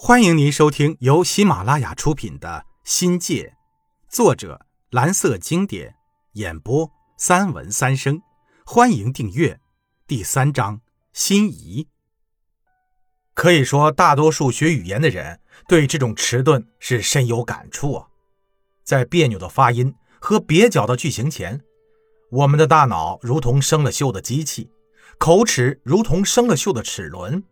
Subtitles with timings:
[0.00, 3.42] 欢迎您收听由喜马拉雅出品的《新界》，
[4.08, 5.96] 作者蓝色经典，
[6.34, 8.22] 演播三文三生。
[8.64, 9.58] 欢迎订阅。
[10.06, 10.80] 第三章
[11.12, 11.88] 心仪。
[13.34, 18.06] 可以说，大多数学语言的人对这种迟钝是深有感触啊。
[18.84, 21.60] 在别扭的发音和蹩脚的句型前，
[22.30, 24.70] 我们的大脑如同生了锈的机器，
[25.18, 27.42] 口齿如同生了锈的齿轮。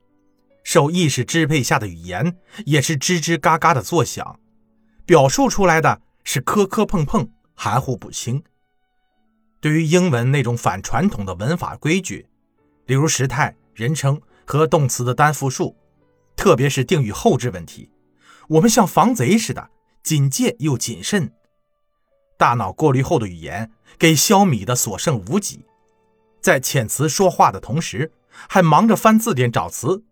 [0.66, 4.40] 受意识支配下的语言也是吱吱嘎嘎的作响，
[5.04, 8.42] 表述出来的是磕磕碰碰、含糊不清。
[9.60, 12.26] 对于英文那种反传统的文法规矩，
[12.86, 15.76] 例如时态、人称和动词的单复数，
[16.34, 17.92] 特别是定语后置问题，
[18.48, 19.70] 我们像防贼似的，
[20.02, 21.32] 警戒又谨慎。
[22.36, 25.64] 大脑过滤后的语言给消弭的所剩无几，
[26.40, 28.10] 在遣词说话的同时，
[28.48, 30.02] 还忙着翻字典找词。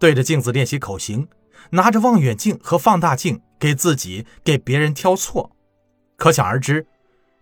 [0.00, 1.28] 对着镜子练习口型，
[1.72, 5.54] 拿着望远镜和放大镜给自己、给别人挑错，
[6.16, 6.86] 可想而知，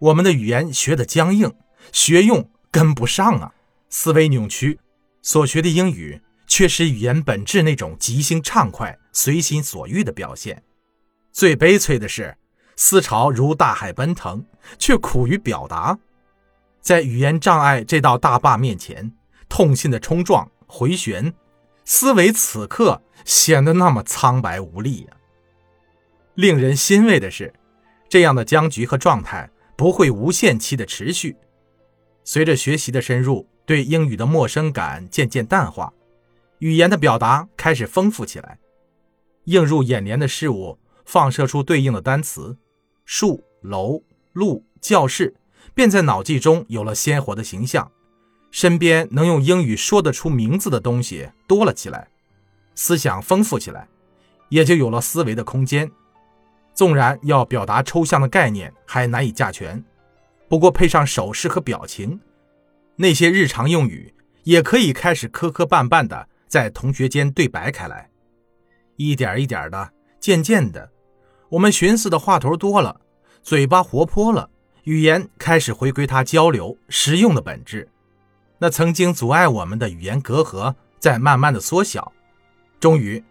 [0.00, 1.54] 我们的语言学的僵硬，
[1.92, 3.54] 学用跟不上啊，
[3.88, 4.80] 思维扭曲，
[5.22, 10.64] 所学的英语缺失语言本质那种即兴畅快、随心所欲的表现。
[11.30, 12.36] 最悲催的是，
[12.74, 14.44] 思潮如大海奔腾，
[14.80, 15.96] 却苦于表达，
[16.80, 19.12] 在语言障碍这道大坝面前，
[19.48, 21.32] 痛心的冲撞、回旋。
[21.90, 25.16] 思维此刻显得那么苍白无力呀。
[26.34, 27.50] 令人欣慰的是，
[28.10, 31.34] 这样的僵局和状态不会无限期的持续。
[32.24, 35.90] 随着学习的深入，对英语的陌生感渐渐淡化，
[36.58, 38.58] 语言的表达开始丰富起来。
[39.44, 42.54] 映入眼帘的事物放射出对应的单词，
[43.06, 44.02] 树、楼、
[44.34, 45.34] 路、教室，
[45.74, 47.90] 便在脑际中有了鲜活的形象。
[48.50, 52.08] 身边能用英语说得出名字的东西多了起来，
[52.74, 53.88] 思想丰富起来，
[54.48, 55.90] 也就有了思维的空间。
[56.74, 59.84] 纵然要表达抽象的概念还难以驾全，
[60.48, 62.20] 不过配上手势和表情，
[62.96, 64.14] 那些日常用语
[64.44, 68.08] 也可以开始磕磕绊绊的在同学间对白开来。
[68.96, 70.90] 一点一点的，渐渐的，
[71.50, 73.00] 我们寻思的话头多了，
[73.42, 74.48] 嘴巴活泼了，
[74.84, 77.88] 语言开始回归它交流实用的本质。
[78.58, 82.12] 那曾经阻碍我们的语言隔阂在慢慢的缩小，
[82.80, 83.22] 终于，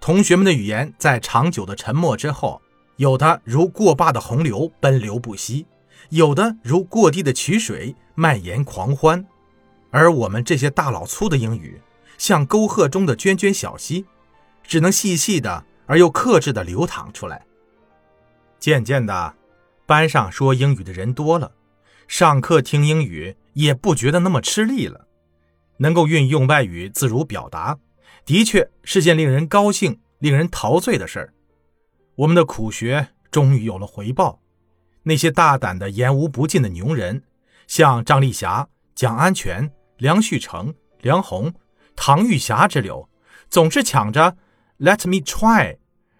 [0.00, 2.62] 同学们的语言在长久的沉默之后，
[2.96, 5.66] 有的如过坝的洪流奔流不息，
[6.10, 9.26] 有的如过地的渠水蔓延狂欢，
[9.90, 11.80] 而我们这些大老粗的英语，
[12.16, 14.06] 像沟壑中的涓涓小溪，
[14.62, 17.44] 只能细细的而又克制的流淌出来。
[18.60, 19.34] 渐渐的，
[19.84, 21.50] 班上说英语的人多了，
[22.06, 23.36] 上课听英语。
[23.52, 25.06] 也不觉得那么吃力了，
[25.78, 27.78] 能够运用外语自如表达，
[28.24, 31.34] 的确是件令人高兴、令人陶醉的事儿。
[32.16, 34.40] 我们的苦学终于有了回报。
[35.02, 37.22] 那些大胆的言无不尽的牛人，
[37.66, 41.54] 像张丽霞、蒋安全、梁旭成、梁红、
[41.96, 43.08] 唐玉霞之流，
[43.48, 44.36] 总是抢着
[44.78, 45.78] “Let me try”，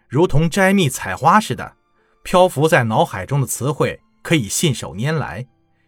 [0.08, 1.76] 如同摘蜜采花似的，
[2.22, 5.46] 漂浮在脑海中的词汇可以信手拈来。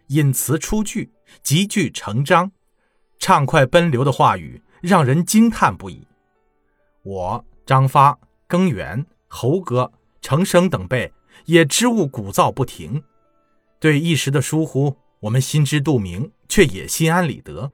[0.08, 1.10] 引词出句，
[1.43, 2.50] 集句成章，
[3.19, 6.06] 畅快奔流的话语让人惊叹不已。
[7.03, 11.12] 我张发、庚元、侯哥、程生等辈
[11.47, 13.03] 也知物鼓噪不停。
[13.81, 17.72] 对一时的疏忽，我们心知肚明，却也心安理得。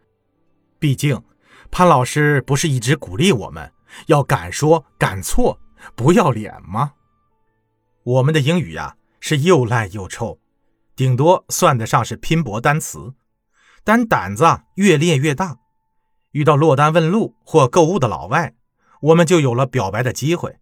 [0.79, 1.23] 毕竟，
[1.71, 3.71] 潘老师不是一直鼓励我们
[4.07, 5.61] 要敢说敢错，
[5.95, 6.93] 不要脸吗？
[8.05, 10.39] 我们的英语呀，是又烂又臭。
[10.97, 13.13] 顶多算得上是拼搏单词，
[13.85, 15.59] 但胆子啊越练越大。
[16.33, 18.55] 遇到落单问路或购物的老外，
[19.01, 20.59] 我们就有了表白的机会。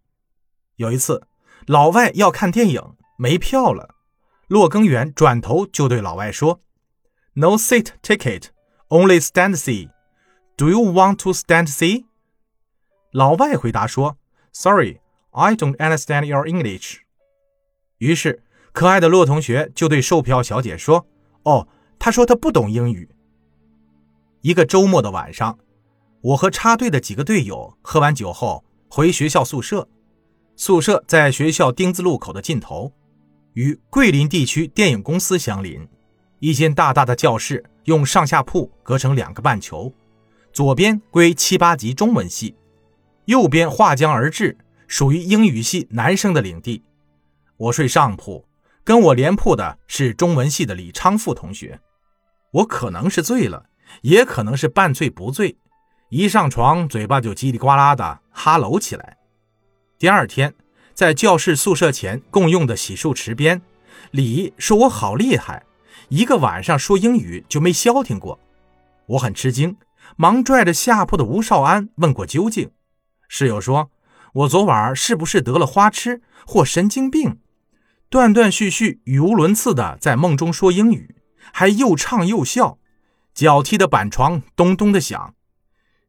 [0.77, 1.27] 有一次，
[1.66, 3.94] 老外要看电影，没票了，
[4.47, 6.60] 骆耕源转头就对老外说
[7.34, 8.49] ：“No seat ticket,
[8.88, 9.91] only stand seat.
[10.56, 12.04] Do you want to stand seat？”
[13.10, 14.16] 老外回答说
[14.53, 16.98] ：“Sorry, I don't understand your English。”
[17.98, 18.42] 于是。
[18.72, 21.07] 可爱的骆同学就对售票小姐说
[21.45, 21.66] ：“哦，
[21.98, 23.09] 他说他不懂英语。”
[24.43, 25.59] 一个周末的晚上，
[26.21, 29.89] 我和插队的几个队友喝完酒后回学校宿舍。
[30.54, 32.93] 宿舍在学校丁字路口的尽头，
[33.54, 35.87] 与桂林地区电影公司相邻。
[36.39, 39.93] 一间大大的教室用上下铺隔成两个半球，
[40.53, 42.54] 左边归七八级中文系，
[43.25, 44.57] 右边划江而治，
[44.87, 46.83] 属于英语系男生的领地。
[47.57, 48.47] 我睡上铺。
[48.86, 51.80] 跟我连铺的是中文系的李昌富同学，
[52.53, 53.65] 我可能是醉了，
[54.03, 55.56] 也可能是半醉不醉，
[56.09, 59.16] 一上床嘴巴就叽里呱啦的哈喽起来。
[59.98, 60.54] 第二天，
[60.94, 63.60] 在教室宿舍前共用的洗漱池边，
[64.12, 65.65] 李说我好厉害，
[66.09, 68.38] 一个晚上说英语就没消停过。
[69.06, 69.77] 我很吃惊，
[70.15, 72.71] 忙拽着下铺的吴少安问过究竟。
[73.27, 73.91] 室友说
[74.33, 77.41] ：“我昨晚是不是得了花痴或神经病？
[78.09, 81.17] 断断续续、语无伦次的在梦中说英语，
[81.53, 82.79] 还又唱又笑，
[83.35, 85.35] 脚踢的板床咚咚的响。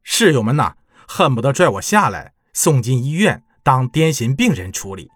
[0.04, 0.76] 室友们呐，
[1.08, 5.10] 恨不得拽我下来送进医院当癫痫病人处理。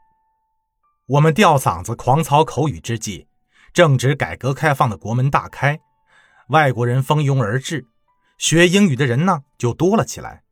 [1.08, 3.28] 我们吊嗓子狂操口语之际，
[3.74, 5.80] 正值改革开放的国门大开，
[6.50, 7.86] 外国人蜂拥而至，
[8.38, 10.44] 学英语的人呢就多了起来。”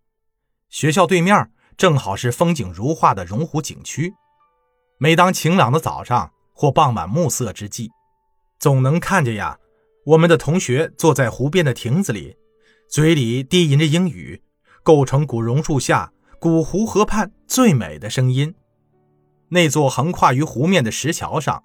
[0.69, 4.13] 学校对面正好是风景如画的荣湖景区。
[5.01, 7.89] 每当晴朗的早上或傍晚暮色之际，
[8.59, 9.57] 总能看见呀，
[10.05, 12.35] 我们的同学坐在湖边的亭子里，
[12.89, 14.43] 嘴里低吟着英语，
[14.83, 18.53] 构成古榕树下古湖河畔最美的声音。
[19.47, 21.63] 那座横跨于湖面的石桥上，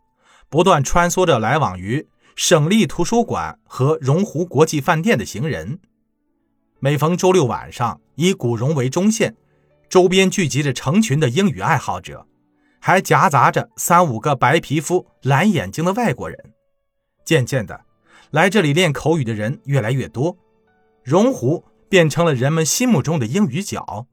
[0.49, 2.07] 不断穿梭着来往于
[2.37, 5.81] 省立图书馆和荣湖国际饭店的行人。
[6.79, 9.35] 每逢周六晚上，以古榕为中线，
[9.89, 12.29] 周边聚集着成群的英语爱好者，
[12.87, 16.53] 还夹杂着三五个白皮肤、蓝眼睛的外国人。
[17.25, 17.81] 渐渐的，
[18.31, 20.37] 来这里练口语的人越来越多，
[21.03, 24.07] 榕湖变成了人们心目中的英语角。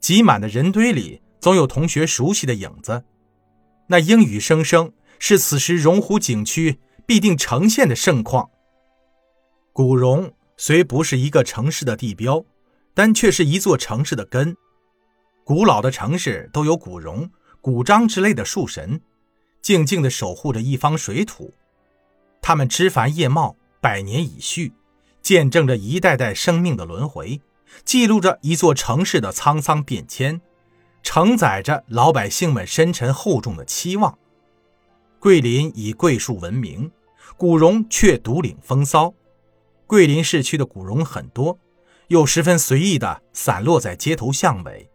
[0.00, 3.02] 挤满的人堆里，总有同学熟悉的影子。
[3.86, 8.50] 那英语声声是此时榕湖景区必定呈现的盛况。
[9.72, 10.30] 古榕。
[10.56, 12.44] 虽不是一个城市的地标，
[12.92, 14.54] 但却是一座城市的根。
[15.42, 17.28] 古老的城市都有古榕、
[17.64, 19.00] 古樟之类的树神，
[19.62, 21.54] 静静地守护着一方水土。
[22.42, 24.74] 它们枝繁叶茂，百年已续，
[25.22, 27.40] 见证着一代代生命的轮回，
[27.82, 30.42] 记录着一座城市的沧桑变迁，
[31.02, 34.18] 承载着老百姓们深沉厚重的期望。
[35.18, 36.92] 桂林以桂树闻名，
[37.38, 39.14] 古榕却独领风骚。
[39.86, 41.58] 桂林市区的古榕很多，
[42.08, 44.90] 又十分随意地散落在街头巷尾、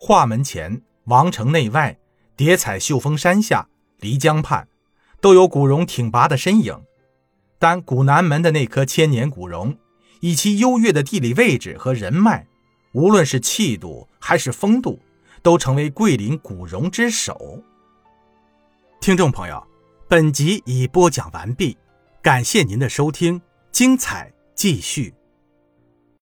[0.00, 1.98] 画门前、王城内外、
[2.36, 3.68] 叠彩秀峰山下、
[4.00, 4.68] 漓江畔，
[5.22, 6.82] 都有古榕挺拔的身影。
[7.58, 9.78] 但古南门的那棵千年古榕，
[10.20, 12.46] 以其优越的地理位置和人脉，
[12.92, 15.00] 无论是气度还是风度，
[15.42, 17.62] 都成为桂林古榕之首。
[19.00, 19.66] 听众朋友，
[20.08, 21.76] 本集已播讲完毕，
[22.20, 23.40] 感谢您的收听。
[23.72, 25.14] 精彩继续。